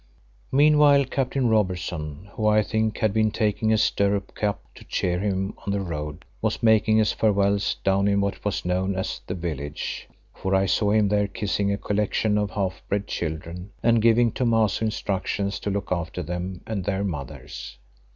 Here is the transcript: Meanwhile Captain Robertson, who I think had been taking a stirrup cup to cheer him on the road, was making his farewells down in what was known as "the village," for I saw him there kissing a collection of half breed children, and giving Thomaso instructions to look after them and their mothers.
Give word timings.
Meanwhile 0.51 1.05
Captain 1.11 1.47
Robertson, 1.47 2.31
who 2.31 2.47
I 2.47 2.63
think 2.63 2.97
had 2.97 3.13
been 3.13 3.29
taking 3.29 3.71
a 3.71 3.77
stirrup 3.77 4.33
cup 4.33 4.63
to 4.73 4.83
cheer 4.85 5.19
him 5.19 5.53
on 5.63 5.71
the 5.71 5.79
road, 5.79 6.25
was 6.41 6.63
making 6.63 6.97
his 6.97 7.11
farewells 7.11 7.75
down 7.83 8.07
in 8.07 8.19
what 8.19 8.43
was 8.43 8.65
known 8.65 8.95
as 8.95 9.21
"the 9.27 9.35
village," 9.35 10.07
for 10.33 10.55
I 10.55 10.65
saw 10.65 10.89
him 10.89 11.09
there 11.09 11.27
kissing 11.27 11.71
a 11.71 11.77
collection 11.77 12.35
of 12.39 12.49
half 12.49 12.81
breed 12.89 13.05
children, 13.05 13.73
and 13.83 14.01
giving 14.01 14.31
Thomaso 14.31 14.85
instructions 14.85 15.59
to 15.59 15.69
look 15.69 15.91
after 15.91 16.23
them 16.23 16.61
and 16.65 16.83
their 16.83 17.03
mothers. 17.03 17.77